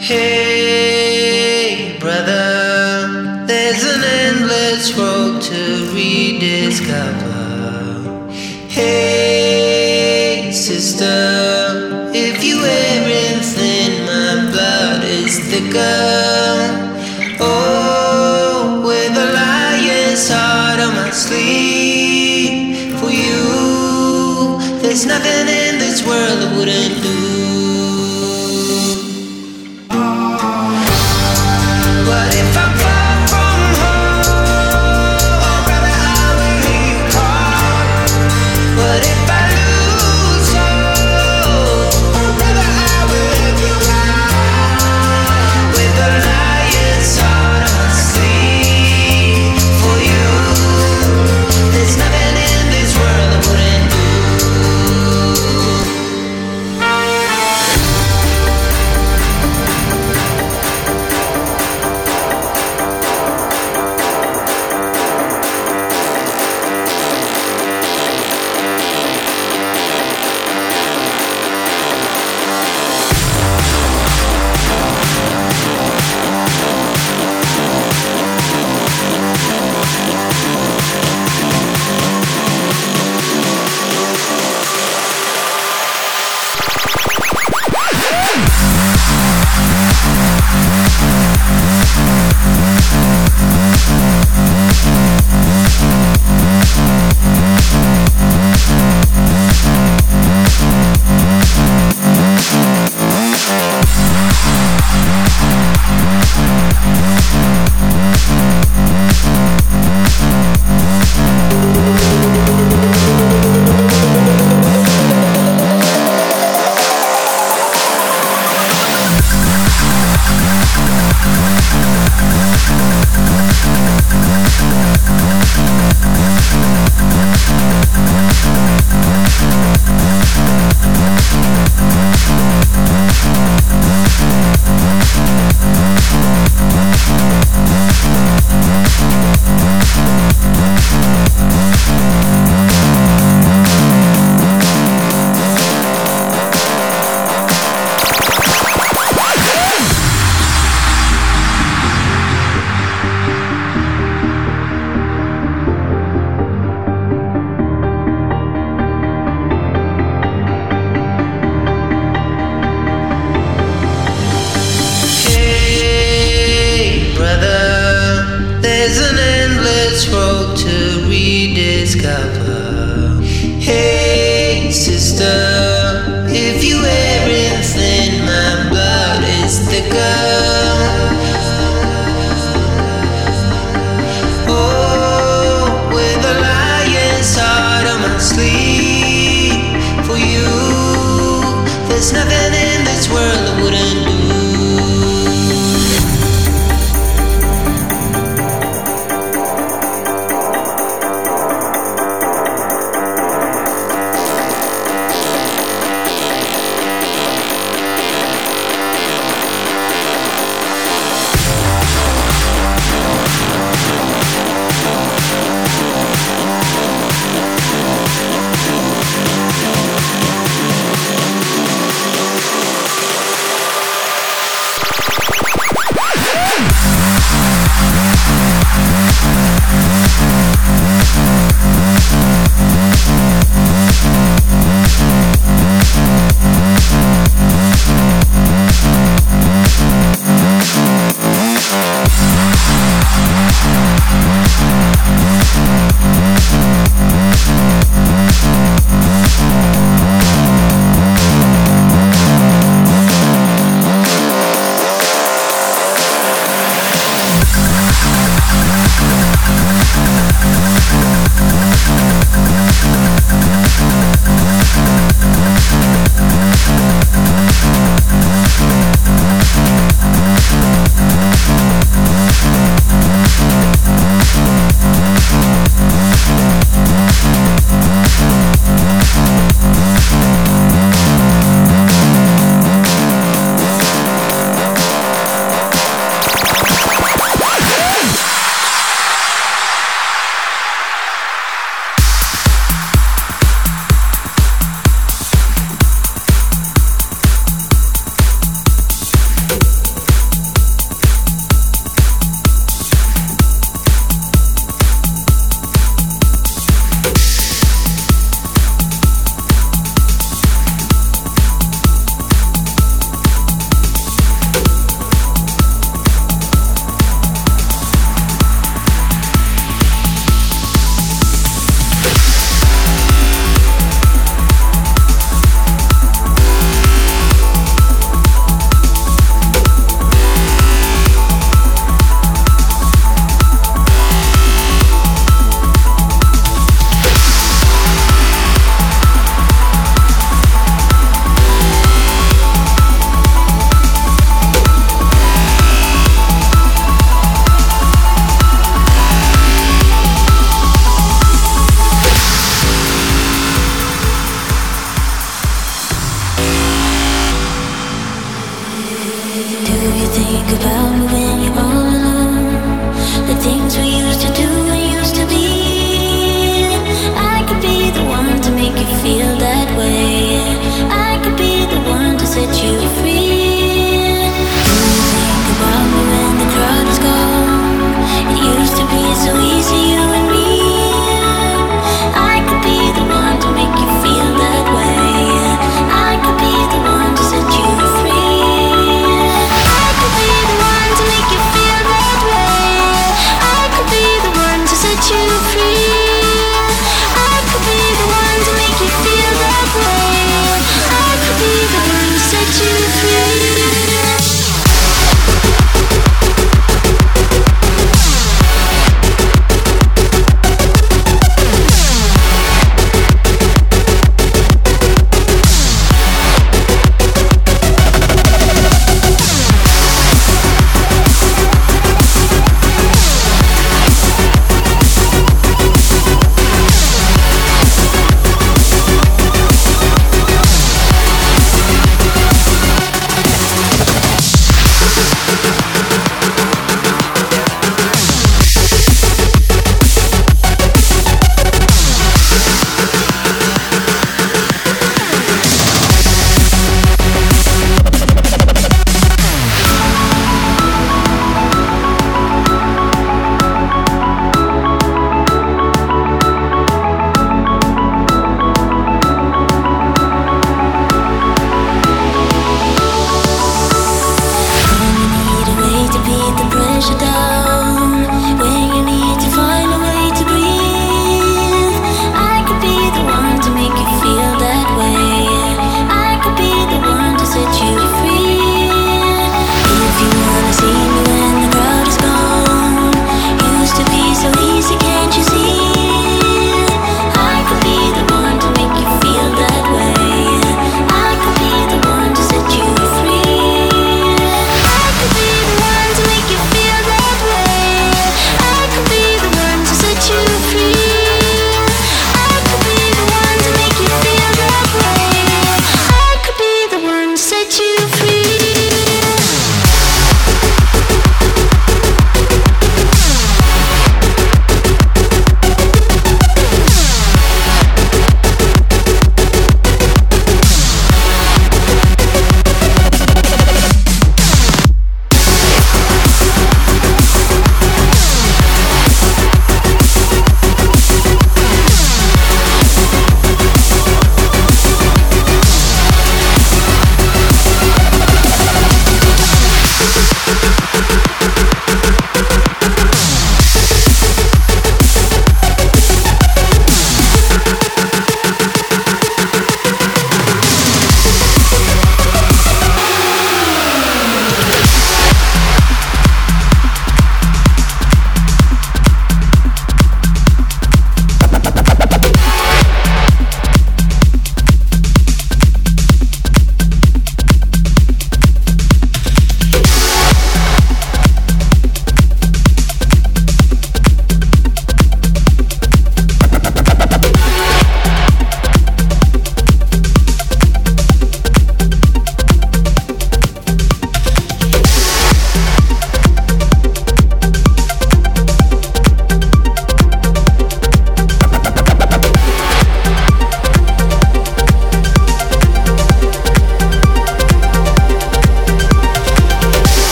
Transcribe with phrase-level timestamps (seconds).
[0.00, 7.27] Hey, brother, there's an endless road to rediscover.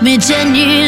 [0.00, 0.79] 没见你。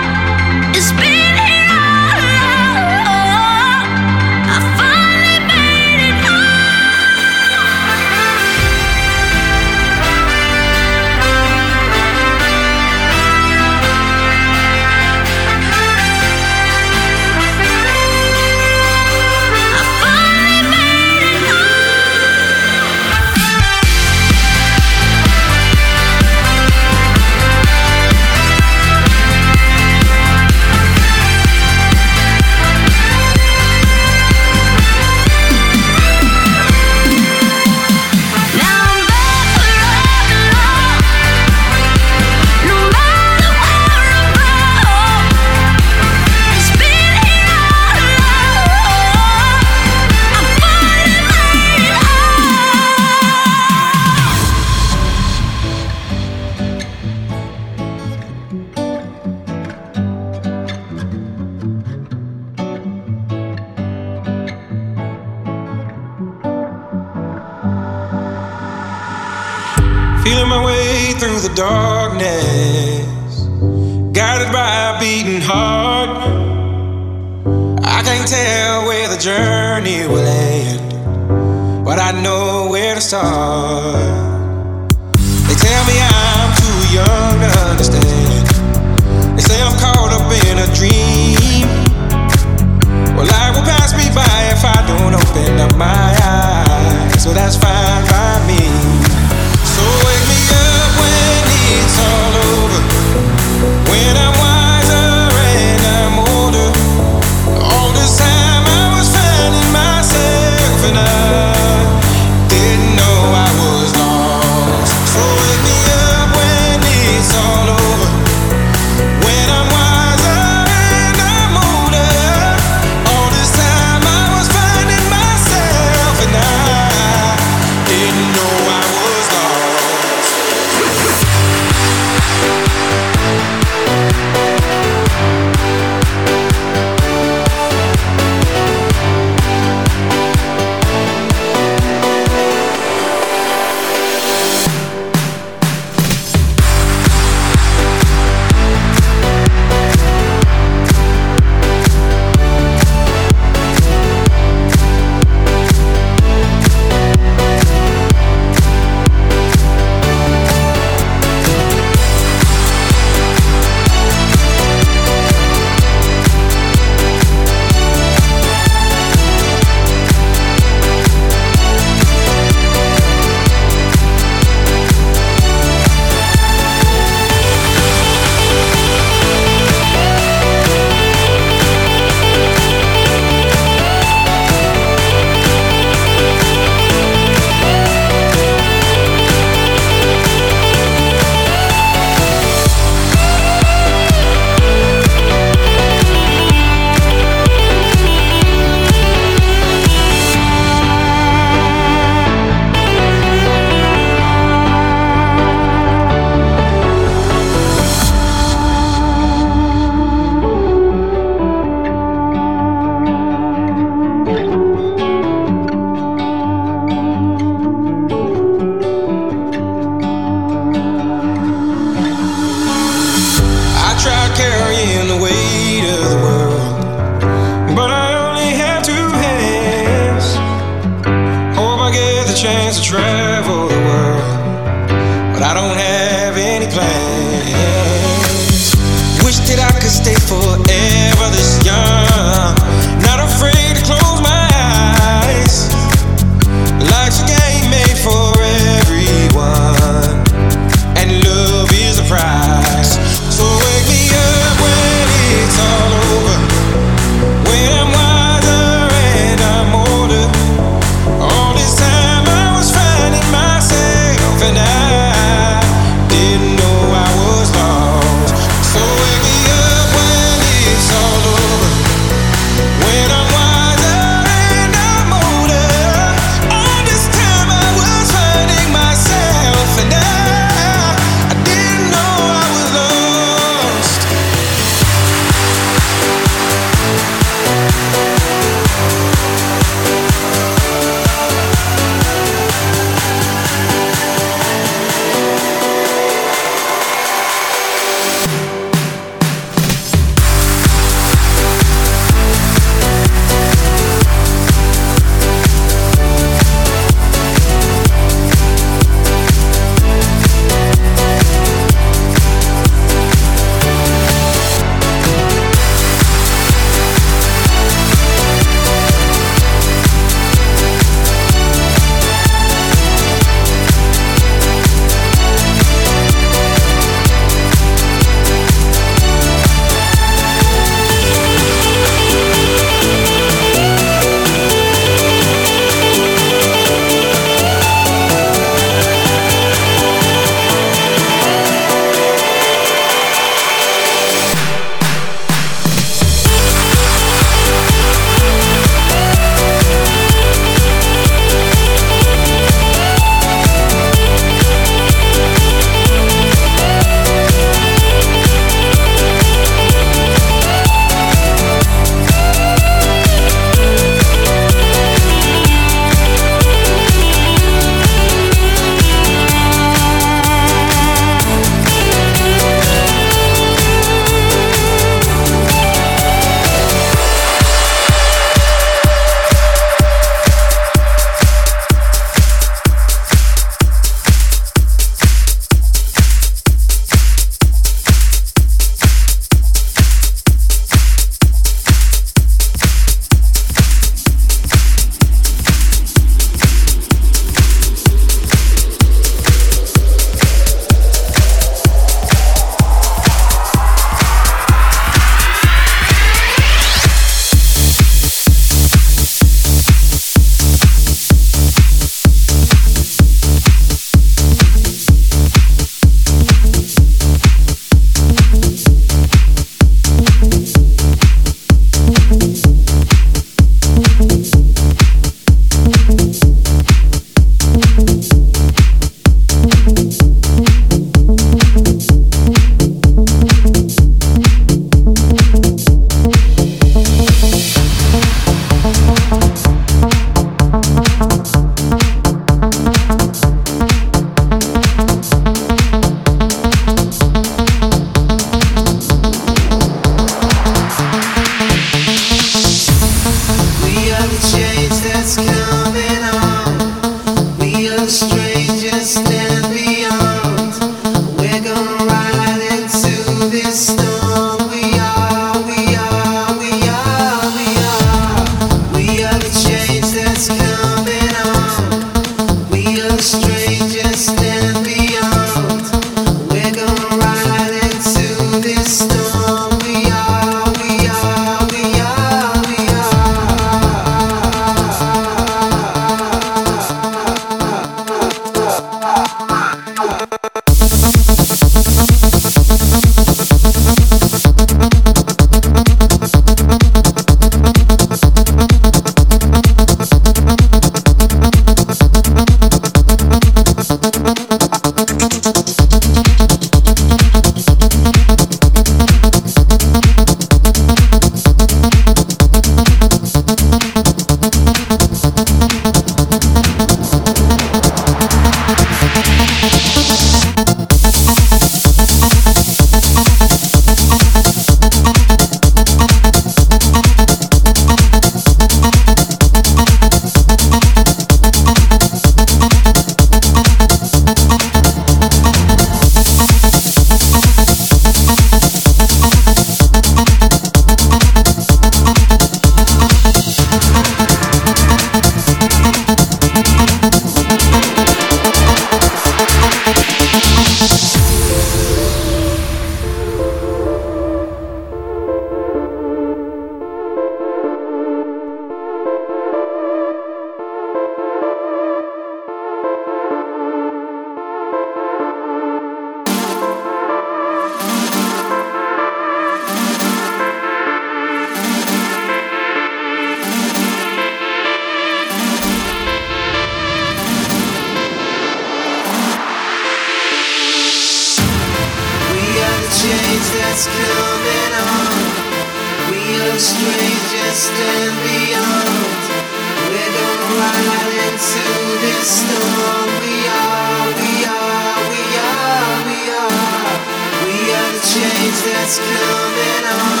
[597.92, 600.00] change that's coming on.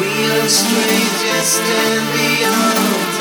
[0.00, 3.12] We are strangers stand beyond.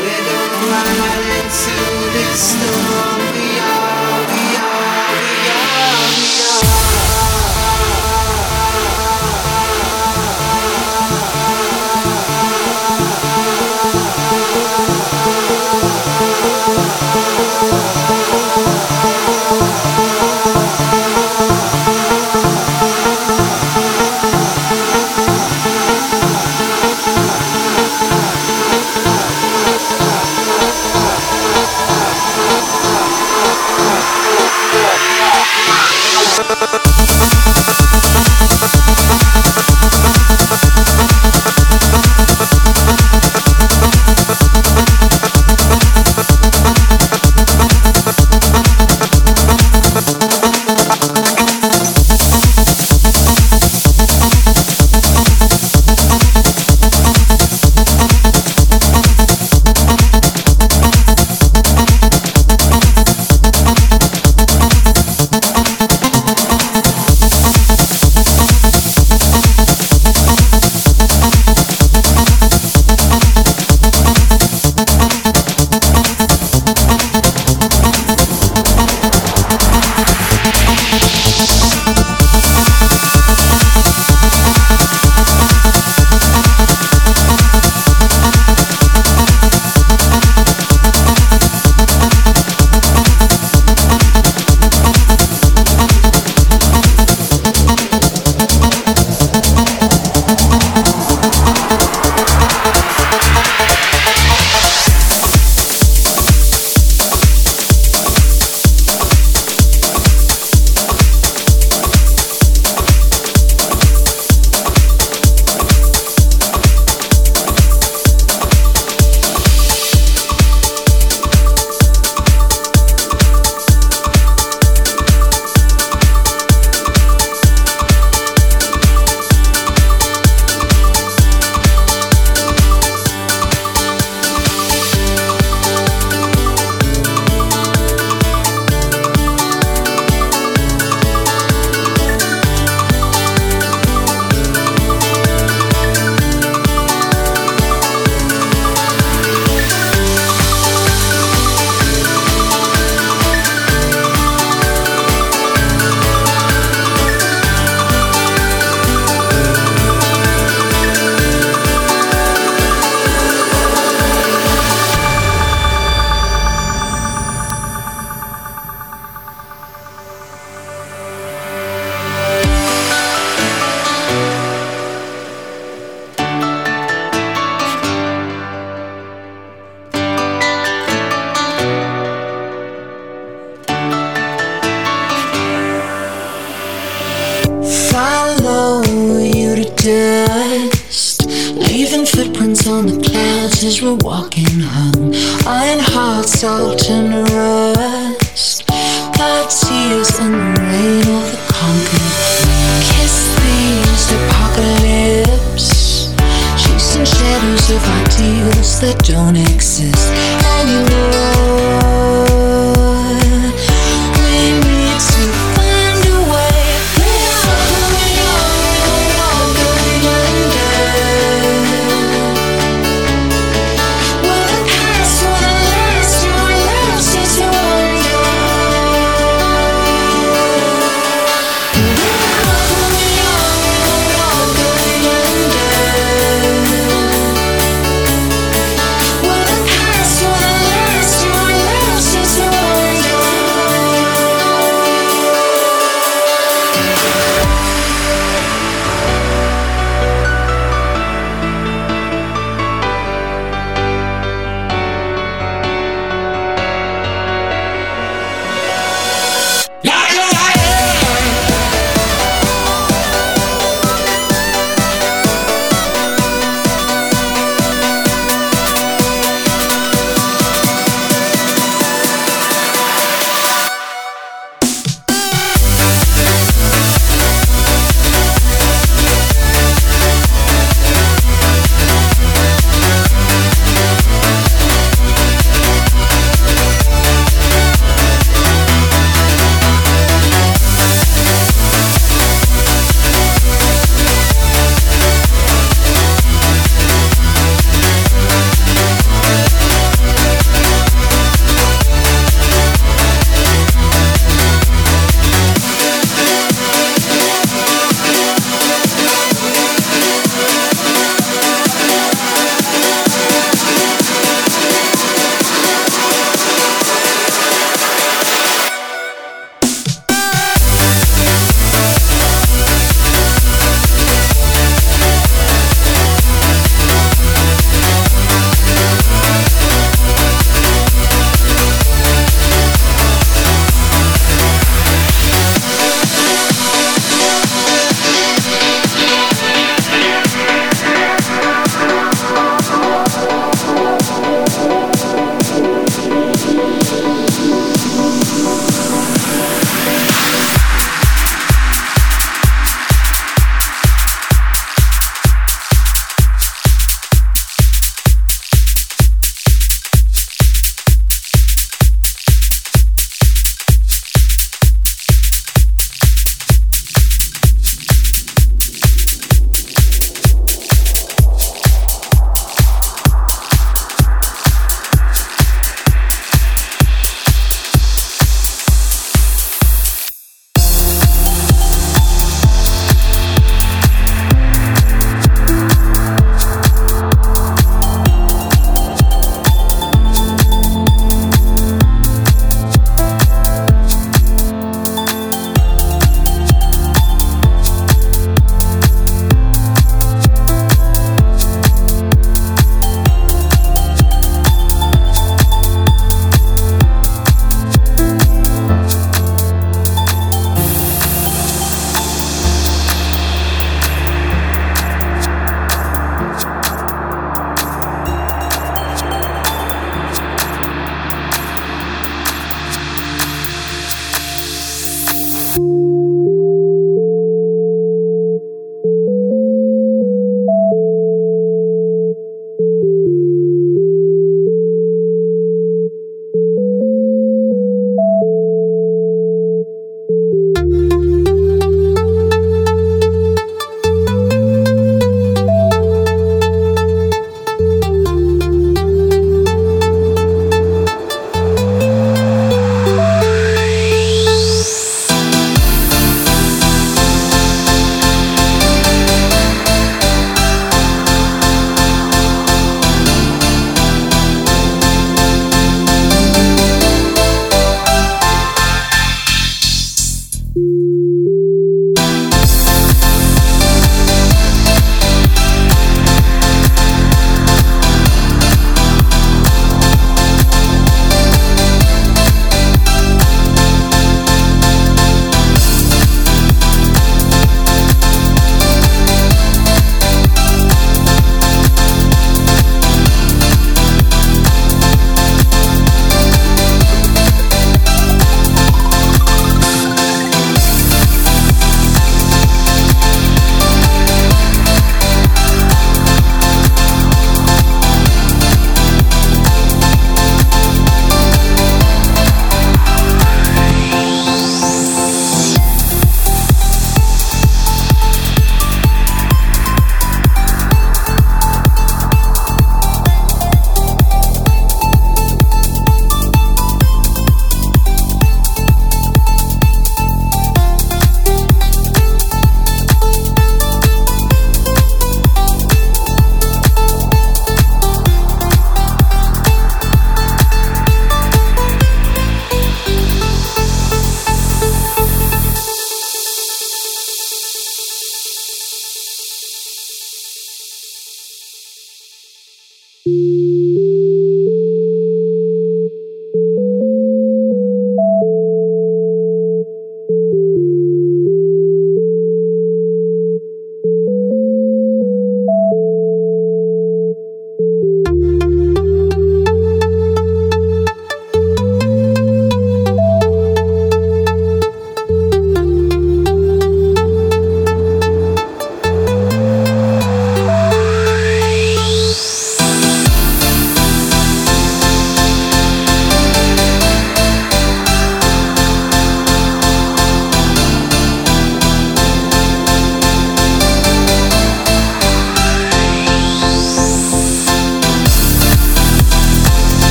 [0.00, 1.76] We're gonna ride into
[2.16, 3.81] this storm We are.